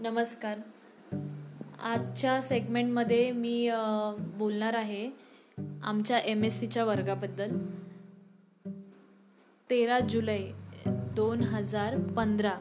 नमस्कार. 0.00 0.58
आजच्या 1.82 2.42
सेगमेंटमध्ये 2.42 3.32
मी 3.32 3.70
बोलणार 4.18 4.74
आहे 4.74 5.10
आमच्या 5.82 6.18
एम 6.18 6.44
एस 6.44 6.60
सीच्या 6.60 6.84
वर्गाबद्दल. 6.84 7.58
तेरा 9.70 10.00
जुलै 10.00 10.48
दोन 10.86 11.40
हजार 11.40 11.98
पंधरा. 11.98 12.52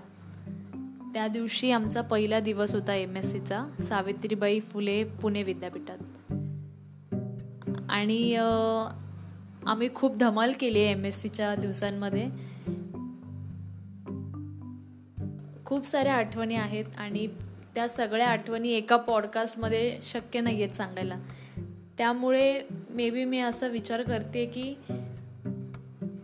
त्या 1.14 1.28
दिवशी 1.28 1.72
आमचा 1.72 2.02
पहिला 2.02 2.40
दिवस 2.40 2.76
होता 2.76 2.94
एम 2.94 3.18
एस 3.18 3.32
सीचा 3.32 3.76
सावित्रीबाई 3.80 4.60
फुले 4.60 5.04
पुणे 5.04 5.44
विद्यापीठात. 5.44 5.98
आणि 7.90 8.36
आम्ही 9.66 9.90
खूप 9.96 10.18
धमाल 10.18 10.54
केली 10.60 10.80
आहे 10.80 10.92
एम 10.92 11.06
एस 11.06 11.22
सीच्या 11.22 11.56
दिवसांमध्ये. 11.56 12.59
खूप 15.70 15.88
साऱ्या 15.88 16.14
आठवणी 16.14 16.56
आहेत 16.56 16.86
आणि 16.98 17.28
त्या 17.76 17.88
सगळ्या 17.90 18.28
आठवणी 18.28 18.70
एका 18.70 18.98
पॉडकास्टमध्ये 18.98 19.98
शक्य 20.04 20.42
नाही 20.42 20.56
आहेत 20.56 20.76
सांगायला. 20.76 21.16
त्यामुळे 21.98 22.62
मे 22.90 23.10
बी 23.10 23.26
मी 23.26 23.40
असा 23.40 23.68
विचार 23.68 24.02
करते 24.02 24.46
की 24.46 24.74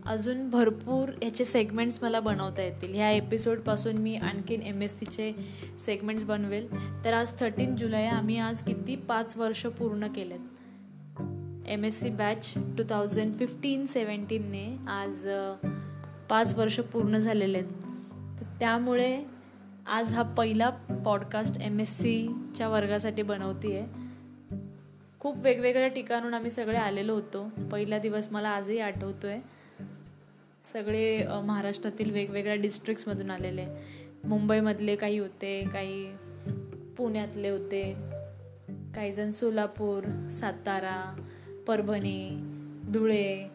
अजून 0.06 0.50
भरपूर 0.50 1.08
ह्याचे 1.08 1.44
सेगमेंट्स 1.44 2.02
मला 2.02 2.20
बनवता 2.20 2.62
येतील. 2.62 2.94
ह्या 2.94 3.10
एपिसोडपासून 3.10 3.96
मी 3.96 4.16
आणखीन 4.16 4.62
एम 4.62 4.82
एस 4.82 4.98
सीचे 4.98 5.32
सेगमेंट्स 5.80 6.24
बनवेल. 6.24 6.68
तर 7.04 7.12
आज 7.12 7.40
थर्टीन 7.40 7.76
जुलै 7.76 8.04
आम्ही 8.06 8.38
आज 8.38 8.62
किती? 8.62 8.96
पाच 8.96 9.36
वर्ष 9.36 9.66
पूर्ण 9.66 10.06
केलेत. 10.06 11.68
M 11.68 11.84
S 11.84 12.00
C 12.00 12.10
batch 12.10 12.52
two 12.56 12.82
thousand 12.90 13.34
fifteen 13.34 13.86
सेवन्टीनने 13.86 14.76
आज 14.88 15.28
पाच 16.30 16.58
वर्ष 16.58 16.80
पूर्ण 16.80 17.18
झालेले 17.18 17.58
आहेत. 17.58 17.68
त्यामुळे 18.60 19.35
आज 19.88 20.12
हा 20.12 20.22
पहिला 20.22 20.70
पॉडकास्ट 21.04 21.62
एम 21.62 21.80
एस 21.80 21.98
सीच्या 21.98 22.68
वर्गासाठी 22.68 23.22
बनवते 23.22 23.78
आहे 23.78 23.86
खूप 25.20 25.36
वेगवेगळ्या 25.36 25.88
ठिकाणून 25.88 26.34
आम्ही 26.34 26.50
सगळे 26.50 26.76
आलेलो 26.76 27.14
होतो. 27.14 27.50
पहिला 27.72 27.98
दिवस 27.98 28.28
मला 28.32 28.48
आजही 28.48 28.78
आठवतो 28.78 29.26
आहे 29.26 29.40
सगळे 30.64 31.22
महाराष्ट्रातील 31.44 32.10
वेगवेगळ्या 32.10 32.54
डिस्ट्रिक्ट्समधून 32.54 33.30
आलेले. 33.30 33.66
मुंबईमधले 34.24 34.96
काही 34.96 35.18
होते 35.18 35.68
काही 35.72 36.16
पुण्यातले 36.96 37.48
होते. 37.48 37.92
काहीजण 38.94 39.30
सोलापूर 39.30 40.30
सातारा 40.30 41.24
परभणी 41.66 42.30
धुळे 42.88 43.50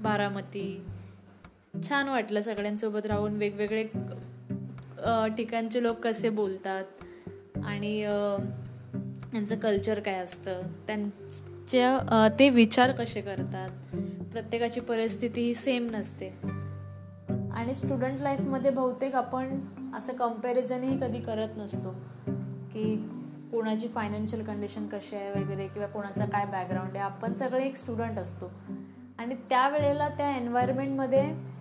बारामती 0.00 0.84
छान 1.88 2.08
वाटलं 2.08 2.40
सगळ्यांसोबत 2.42 3.06
राहून. 3.06 3.36
वेगवेगळे 3.36 3.84
ठिकाणचे 5.36 5.82
लोक 5.82 5.98
कसे 5.98 6.28
बोलतात 6.30 6.84
आणि 7.64 8.02
त्यांचं 9.32 9.56
कल्चर 9.58 10.00
काय 10.00 10.14
असतं 10.14 10.62
त्यांच्या 10.86 12.28
ते 12.38 12.48
विचार 12.50 12.92
कसे 12.92 13.20
करतात. 13.20 13.96
प्रत्येकाची 14.32 14.80
परिस्थिती 14.80 15.42
ही 15.42 15.54
सेम 15.54 15.88
नसते. 15.90 16.28
आणि 17.52 17.74
स्टुडंट 17.74 18.20
लाईफमध्ये 18.20 18.70
बहुतेक 18.70 19.14
आपण 19.14 19.60
असं 19.94 20.12
कम्पॅरिझनही 20.12 20.98
कधी 21.00 21.20
करत 21.20 21.56
नसतो 21.56 21.90
की 22.72 22.96
कोणाची 23.52 23.88
फायनान्शियल 23.88 24.44
कंडिशन 24.44 24.86
कशी 24.88 25.16
आहे 25.16 25.30
वगैरे 25.32 25.66
किंवा 25.68 25.88
कोणाचा 25.88 26.24
काय 26.24 26.46
बॅकग्राऊंड 26.46 26.90
आहे. 26.90 27.04
आपण 27.04 27.34
सगळे 27.34 27.66
एक 27.66 27.76
स्टुडंट 27.76 28.18
असतो. 28.18 28.50
आणि 29.18 29.34
त्यावेळेला 29.48 30.08
त्या 30.08 30.36
एन्व्हायरमेंटमध्ये 30.36 31.51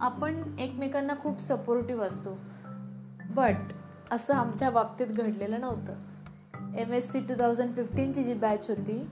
आपण 0.00 0.42
एकमेकांना 0.58 1.14
खूप 1.20 1.40
सपोर्टिव्ह 1.40 2.04
असतो. 2.04 2.36
बट 3.34 3.72
असं 4.10 4.34
आमच्या 4.34 4.70
बाबतीत 4.70 5.06
घडलेलं 5.06 5.60
नव्हतं. 5.60 5.94
M 6.76 6.92
S 6.92 7.10
C 7.12 7.20
two 7.20 7.34
thousand 7.38 7.74
फिफ्टीनची 7.74 8.24
जी 8.24 8.34
बॅच 8.34 8.68
होती 8.70 9.02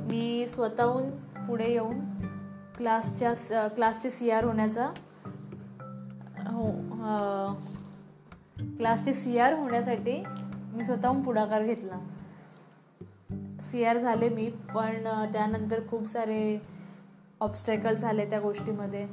मी 0.00 0.46
स्वतःहून 0.46 1.10
पुढे 1.46 1.70
येऊन 1.70 2.00
क्लासच्या 2.76 3.66
क्लासची 3.68 4.10
सी 4.10 4.30
आर 4.30 4.44
होण्याचा 4.44 4.86
हो 6.46 6.70
क्लासची 8.76 9.14
सी 9.14 9.38
आर 9.38 9.52
होण्यासाठी 9.52 10.22
मी 10.26 10.84
स्वतःहून 10.84 11.22
पुढाकार 11.22 11.62
घेतला. 11.62 11.98
सी 13.62 13.84
आर 13.84 13.96
झाले 13.98 14.28
मी 14.28 14.48
पण 14.74 15.04
त्यानंतर 15.32 15.80
खूप 15.88 16.06
सारे 16.06 16.58
ऑब्स्टॅकल 17.40 17.94
झाले 17.94 18.28
त्या 18.30 18.40
गोष्टीमध्ये. 18.40 19.06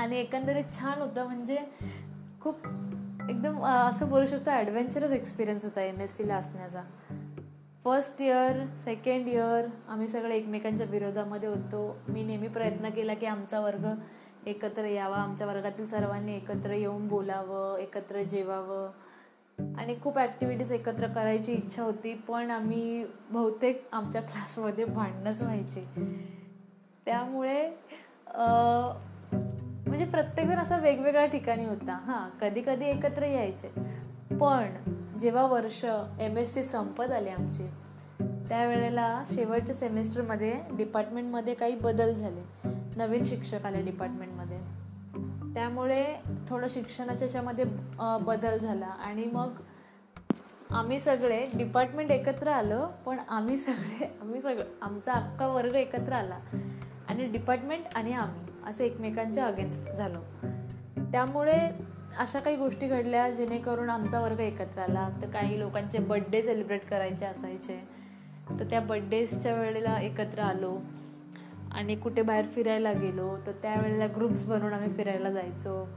आणि 0.00 0.18
एकंदरीत 0.18 0.72
छान 0.72 1.00
होतं. 1.00 1.26
म्हणजे 1.26 1.58
खूप 2.40 2.66
एकदम 3.30 3.60
असं 3.64 4.08
बोलू 4.10 4.26
शकतो 4.26 4.50
ॲडव्हेंचरस 4.50 5.12
एक्सपिरियन्स 5.12 5.64
होता 5.64 5.82
एम 5.82 6.00
एस 6.00 6.16
सीला 6.16 6.36
असण्याचा. 6.36 6.82
फर्स्ट 7.84 8.20
इयर 8.22 8.64
सेकंड 8.76 9.28
इयर 9.28 9.66
आम्ही 9.88 10.08
सगळे 10.08 10.36
एकमेकांच्या 10.36 10.86
विरोधामध्ये 10.86 11.48
होतो. 11.48 11.96
मी 12.08 12.22
नेहमी 12.22 12.48
प्रयत्न 12.48 12.88
केला 12.90 13.14
की 13.14 13.26
आमचा 13.26 13.60
वर्ग 13.60 13.86
एकत्र 14.46 14.84
यावा 14.84 15.16
आमच्या 15.16 15.46
वर्गातील 15.46 15.86
सर्वांनी 15.86 16.34
एकत्र 16.34 16.72
येऊन 16.72 17.06
बोलावं 17.08 17.78
एकत्र 17.78 18.22
जेवावं. 18.22 18.90
आणि 19.78 19.94
खूप 20.02 20.18
ॲक्टिव्हिटीज 20.18 20.72
एकत्र 20.72 21.06
करायची 21.06 21.52
इच्छा 21.52 21.82
होती 21.82 22.12
पण 22.28 22.50
आम्ही 22.50 23.04
बहुतेक 23.30 23.82
आमच्या 23.92 24.22
क्लासमध्ये 24.22 24.84
भांडणंच 24.84 25.42
व्हायचे. 25.42 25.84
त्यामुळे 27.06 27.60
म्हणजे 29.90 30.04
प्रत्येकजण 30.04 30.58
असा 30.58 30.76
वेगवेगळ्या 30.76 31.26
ठिकाणी 31.26 31.64
होता. 31.64 31.92
हां 32.04 32.28
कधी 32.40 32.62
कधी 32.62 32.84
एकत्र 32.84 33.26
यायचे. 33.26 33.68
पण 34.40 35.16
जेव्हा 35.18 35.46
वर्ष 35.46 35.84
एम 36.20 36.36
एस 36.38 36.52
सी 36.54 36.62
संपत 36.62 37.10
आले 37.10 37.30
आमची 37.30 37.66
त्यावेळेला 38.48 39.22
शेवटच्या 39.26 39.74
सेमिस्टरमध्ये 39.74 40.52
डिपार्टमेंटमध्ये 40.76 41.54
काही 41.54 41.74
बदल 41.76 42.12
झाले. 42.14 42.42
नवीन 42.96 43.24
शिक्षक 43.24 43.66
आले 43.66 43.82
डिपार्टमेंटमध्ये. 43.82 44.58
त्यामुळे 45.54 46.04
थोडं 46.48 46.66
शिक्षणाच्या 46.68 47.26
याच्यामध्ये 47.26 47.64
बदल 48.24 48.58
झाला. 48.58 48.86
आणि 48.86 49.24
मग 49.32 49.60
आम्ही 50.70 50.98
सगळे 51.00 51.46
डिपार्टमेंट 51.54 52.10
एकत्र 52.10 52.48
आलं 52.48 52.86
पण 53.06 53.18
आम्ही 53.28 53.56
सगळे 53.56 54.06
आम्ही 54.20 54.40
सगळं 54.40 54.64
आमचा 54.82 55.12
अख्खा 55.12 55.46
वर्ग 55.46 55.74
एकत्र 55.74 56.12
आला. 56.12 56.38
आणि 57.08 57.26
डिपार्टमेंट 57.26 57.84
आणि 57.94 58.12
आम्ही. 58.12 58.48
असं 58.70 58.84
एकमेकांच्या 58.84 59.46
अगेन्स्ट 59.46 59.92
झालो. 59.92 60.18
त्यामुळे 61.12 61.56
अशा 62.18 62.40
काही 62.40 62.56
गोष्टी 62.56 62.86
घडल्या 62.86 63.30
जेणेकरून 63.30 63.90
आमचा 63.90 64.20
वर्ग 64.20 64.40
एकत्र 64.40 64.80
आला. 64.80 65.08
तर 65.22 65.30
काही 65.30 65.58
लोकांचे 65.58 65.98
बड्डे 65.98 66.42
सेलिब्रेट 66.42 66.88
करायचे 66.88 67.24
असायचे. 67.24 67.80
तर 68.58 68.64
त्या 68.64 68.80
बड्डेजच्या 68.80 69.54
वेळेला 69.54 69.98
एकत्र 70.00 70.38
आलो. 70.38 70.78
आणि 71.72 71.94
कुठे 71.94 72.22
बाहेर 72.22 72.46
फिरायला 72.46 72.92
गेलो 72.92 73.36
तर 73.46 73.52
त्यावेळेला 73.52 74.06
ग्रुप्स 74.06 74.46
बनवून 74.46 74.72
आम्ही 74.72 74.90
फिरायला 74.90 75.30
जायचो. 75.30 75.88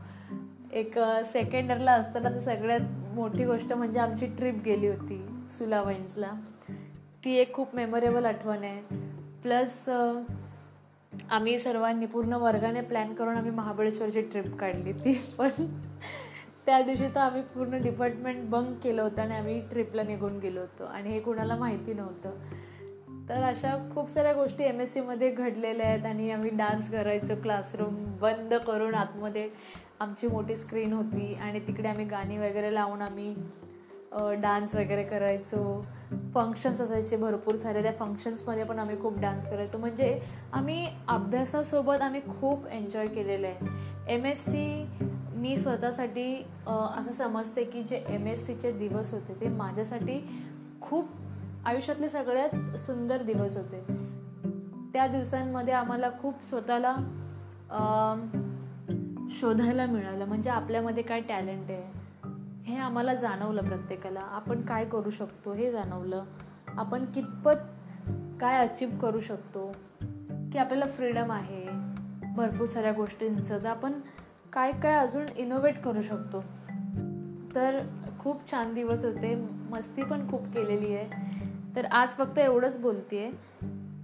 एक 0.73 0.99
सेकंडरला 1.25 1.91
असताना 1.91 2.29
तर 2.29 2.39
सगळ्यात 2.39 3.13
मोठी 3.15 3.45
गोष्ट 3.45 3.73
म्हणजे 3.73 3.99
आमची 3.99 4.25
ट्रिप 4.25 4.55
गेली 4.65 4.87
होती 4.87 5.25
सुलावाईन्सला 5.49 6.31
ती 7.25 7.35
एक 7.35 7.53
खूप 7.53 7.75
मेमोरेबल 7.75 8.25
आठवण 8.25 8.57
आहे. 8.57 8.81
प्लस 9.41 9.89
आम्ही 11.31 11.57
सर्वांनी 11.57 12.05
पूर्ण 12.05 12.33
वर्गाने 12.33 12.81
प्लॅन 12.81 13.13
करून 13.13 13.35
आम्ही 13.35 13.51
महाबळेश्वरची 13.51 14.21
ट्रिप 14.21 14.55
काढली 14.55 14.93
ती. 14.93 15.21
पण 15.37 15.49
त्या 16.65 16.81
दिवशी 16.81 17.07
तर 17.07 17.19
आम्ही 17.19 17.41
पूर्ण 17.41 17.81
डिपार्टमेंट 17.81 18.49
बंक 18.49 18.83
केलं 18.83 19.01
होतं 19.01 19.21
आणि 19.21 19.35
आम्ही 19.35 19.61
ट्रिपला 19.61 20.03
निघून 20.03 20.39
गेलो 20.39 20.59
होतो. 20.59 20.83
आणि 20.83 21.09
हे 21.09 21.19
कुणाला 21.19 21.55
माहिती 21.55 21.93
नव्हतं. 21.93 22.31
तर 23.29 23.43
अशा 23.43 23.91
खूप 23.95 24.09
साऱ्या 24.09 24.33
गोष्टी 24.33 24.63
एम 24.63 24.81
एस 24.81 24.93
सीमध्ये 24.93 25.31
घडलेल्या 25.31 25.87
आहेत 25.87 26.05
आणि 26.05 26.31
आम्ही 26.31 26.49
डान्स 26.53 26.91
करायचो 26.91 27.35
क्लासरूम 27.35 27.95
बंद 28.21 28.53
करून 28.53 28.95
आतमध्ये. 28.95 29.49
आमची 29.99 30.27
मोठी 30.27 30.55
स्क्रीन 30.55 30.93
होती 30.93 31.33
आणि 31.33 31.59
तिकडे 31.59 31.89
आम्ही 31.89 32.05
गाणी 32.05 32.37
वगैरे 32.37 32.73
लावून 32.73 33.01
आम्ही 33.01 33.35
डान्स 34.41 34.75
वगैरे 34.75 35.03
करायचो. 35.03 35.81
फंक्शन्स 36.33 36.81
असायचे 36.81 37.17
भरपूर 37.17 37.55
सारे. 37.55 37.81
त्या 37.81 37.91
फंक्शन्समध्ये 37.99 38.63
पण 38.63 38.79
आम्ही 38.79 38.99
खूप 39.01 39.19
डान्स 39.19 39.49
करायचो. 39.49 39.77
म्हणजे 39.77 40.19
आम्ही 40.53 40.87
अभ्यासासोबत 41.07 42.01
आम्ही 42.01 42.21
खूप 42.39 42.67
एन्जॉय 42.67 43.07
केलेलं 43.07 43.47
आहे. 43.47 44.13
एम 44.13 44.25
एस 44.25 44.45
सी 44.45 44.85
मी 45.33 45.55
स्वतःसाठी 45.57 46.35
असं 46.67 47.11
समजते 47.11 47.63
की 47.63 47.83
जे 47.83 48.03
एम 48.07 48.27
एस 48.27 48.45
सीचे 48.45 48.71
दिवस 48.71 49.13
होते 49.13 49.33
ते 49.41 49.47
माझ्यासाठी 49.49 50.19
खूप 50.81 51.09
आयुष्यातले 51.65 52.09
सगळ्यात 52.09 52.75
सुंदर 52.77 53.21
दिवस 53.21 53.57
होते. 53.57 53.83
त्या 54.93 55.07
दिवसांमध्ये 55.07 55.73
आम्हाला 55.73 56.09
खूप 56.21 56.43
स्वतःला 56.49 56.95
शोधायला 59.31 59.85
मिळालं. 59.85 60.25
म्हणजे 60.25 60.49
आपल्यामध्ये 60.49 61.03
काय 61.03 61.21
टॅलेंट 61.21 61.71
आहे? 61.71 61.92
हे 62.65 62.77
आम्हाला 62.77 63.13
जाणवलं 63.13 63.63
प्रत्येकाला. 63.63 64.19
आपण 64.19 64.61
काय 64.61 64.85
करू 64.85 65.09
शकतो 65.09 65.53
हे 65.53 65.71
जाणवलं. 65.71 66.23
आपण 66.67 67.05
कितपत 67.05 67.63
काय 68.41 68.67
अचीव 68.67 68.89
करू 69.01 69.19
शकतो 69.19 69.71
की 70.51 70.57
आपल्याला 70.57 70.85
फ्रीडम 70.85 71.31
आहे 71.31 71.65
भरपूर 72.35 72.67
साऱ्या 72.67 72.91
गोष्टींचं 72.91 73.61
तर 73.61 73.65
आपण 73.65 73.93
काय 74.53 74.71
काय 74.71 74.93
अजून 74.93 75.25
इनोव्हेट 75.37 75.81
करू 75.81 76.01
शकतो. 76.01 76.43
तर 77.55 77.79
खूप 78.19 78.51
छान 78.51 78.73
दिवस 78.73 79.03
होते. 79.05 79.35
मस्ती 79.71 80.03
पण 80.03 80.29
खूप 80.29 80.47
केलेली 80.47 80.95
आहे. 80.95 81.09
तर 81.75 81.85
आज 81.85 82.09
फक्त 82.09 82.39
एवढंच 82.39 82.77
बोलते 82.77 83.19
आहे 83.19 83.31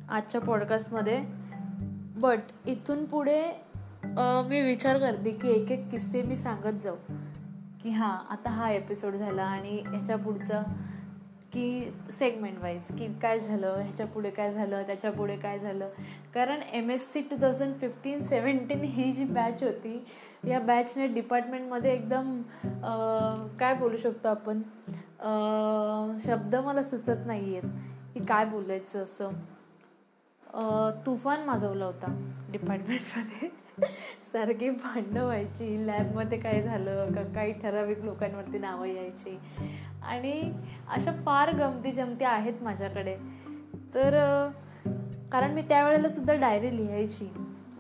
आजच्या 0.10 0.42
पॉडकास्टमध्ये 0.42 1.22
बट 2.22 2.40
इथून 2.66 3.06
पुढे 3.06 3.42
मी 4.50 4.62
विचार 4.62 4.98
करते 4.98 5.32
की 5.32 5.50
एक 5.50 5.72
एक 5.72 5.90
किस्से 5.90 6.24
मी 6.24 6.36
सांगत 6.36 6.80
जाऊ. 6.80 6.96
की 7.80 7.92
हां 7.92 8.16
आता 8.30 8.50
हा 8.50 8.70
एपिसोड 8.70 9.16
झाला 9.16 9.44
आणि 9.44 9.78
ह्याच्या 9.88 10.16
पुढचं 10.18 10.64
की 11.54 11.92
सेगमेंट 12.12 12.58
वाईज 12.62 12.88
की 12.98 13.08
काय 13.22 13.40
झालं 13.40 13.76
ह्याच्या 13.76 14.06
पुढे 14.06 14.30
काय 14.30 14.52
झालं 14.52 14.82
त्याच्या 14.88 15.12
पुढे 15.12 15.36
काय 15.38 15.60
झालं. 15.60 15.90
कारण 16.34 16.62
M 16.74 16.90
S 16.92 17.12
C 17.14 17.22
two 17.22 17.36
thousand 17.42 17.76
fifteen 17.76 18.22
seventeen 18.22 18.82
ही 18.84 19.12
जी 19.12 19.24
बॅच 19.26 19.64
होती 19.64 19.98
या 20.48 20.60
बॅचने 20.60 21.08
डिपार्टमेंटमध्ये 21.08 21.94
एकदम 21.94 22.42
काय 23.60 23.74
बोलू 23.74 23.98
शकतो 23.98 24.28
आपण 24.30 24.62
शब्द 26.26 26.56
मला 26.56 26.82
सुचत 26.82 27.26
नाही 27.28 27.56
आहेत 27.56 28.14
की 28.14 28.26
काय 28.26 28.46
बोलायचं 28.46 29.04
असं. 29.04 29.32
तुफान 31.06 31.44
माजवला 31.46 31.86
होता 31.86 32.16
डिपार्टमेंटमध्ये. 32.52 33.50
सारखी 34.32 34.70
भांडणं 34.70 35.24
व्हायची 35.24 35.88
लॅबमध्ये 35.88 36.38
काय 36.40 36.62
झालं 36.62 37.14
का 37.14 37.24
काही 37.36 37.54
ठराविक 37.54 38.04
लोकांवरती 38.04 38.60
नावं 38.60 38.86
यायची. 38.86 39.38
आणि 40.04 40.52
अशा 40.88 41.12
फार 41.26 41.54
गमती 41.56 41.92
जमती 41.92 42.26
आहेत 42.26 42.64
माझ्याकडे. 42.64 43.16
तर 43.96 44.18
कारण 45.32 45.54
मी 45.54 45.62
त्यावेळेला 45.62 46.08
सुद्धा 46.08 46.34
डायरी 46.34 46.76
लिहायची. 46.78 47.30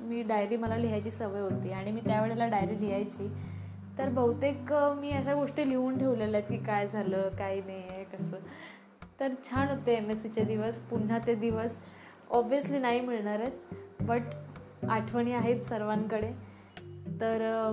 मी 0.01 0.21
डायरी 0.23 0.57
मला 0.57 0.77
लिहायची 0.77 1.09
सवय 1.09 1.41
होती 1.41 1.71
आणि 1.71 1.91
मी 1.91 2.01
त्यावेळेला 2.01 2.47
डायरी 2.47 2.79
लिहायची. 2.81 3.29
तर 3.97 4.09
बहुतेक 4.09 4.73
मी 4.73 5.11
अशा 5.11 5.33
गोष्टी 5.33 5.69
लिहून 5.69 5.97
ठेवलेल्या 5.97 6.39
आहेत 6.39 6.59
की 6.59 6.65
काय 6.65 6.87
झालं 6.87 7.29
काय 7.29 7.61
नाही 7.65 7.83
आहे 7.89 8.03
कसं. 8.03 8.37
तर 9.19 9.33
छान 9.49 9.67
होते 9.67 9.95
एम 9.95 10.09
एस 10.09 10.21
सीचे 10.21 10.43
दिवस 10.43 10.79
पुन्हा 10.79 11.17
ते 11.27 11.35
दिवस. 11.35 11.79
ऑब्व्हियसली 12.29 12.79
नाही 12.79 13.01
मिळणार 13.01 13.39
आहेत 13.39 13.51
बट 14.01 14.21
आठवणी 14.89 15.33
आहेत 15.33 15.61
सर्वांकडे. 15.61 16.31
तर 17.21 17.71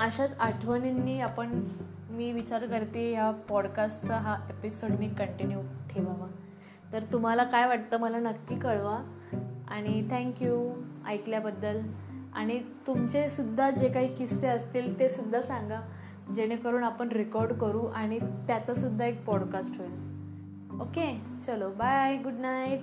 अशाच 0.00 0.40
आठवणींनी 0.40 1.20
आपण 1.20 1.64
मी 2.10 2.32
विचार 2.32 2.66
करते 2.66 3.12
या 3.12 3.30
पॉडकास्टचा 3.30 4.16
हा 4.16 4.36
एपिसोड 4.50 4.90
मी 4.90 5.08
कंटिन्यू 5.08 5.60
ठेवावा. 5.60 6.26
तर 6.92 7.02
तुम्हाला 7.12 7.44
काय 7.44 7.66
वाटतं 7.66 7.96
मला 7.96 8.18
नक्की 8.18 8.58
कळवा. 8.58 9.18
आणि 9.68 10.08
थँक्यू 10.10 10.72
ऐकल्याबद्दल. 11.06 11.80
आणि 12.34 12.62
तुमचे 12.86 13.28
सुद्धा 13.28 13.70
जे 13.70 13.88
काही 13.88 14.14
किस्से 14.14 14.46
असतील 14.46 14.98
ते 14.98 15.08
सुद्धा 15.08 15.40
सांगा 15.40 15.80
जेणेकरून 16.34 16.84
आपण 16.84 17.08
रेकॉर्ड 17.08 17.52
करू 17.52 17.86
आणि 17.86 18.18
त्याचासुद्धा 18.18 19.04
एक 19.04 19.24
पॉडकास्ट 19.24 19.78
होईल. 19.78 20.04
ओके 20.80 21.20
चलो 21.42 21.68
बाय 21.68 22.16
गुड 22.16 22.32
नाईट 22.32 22.80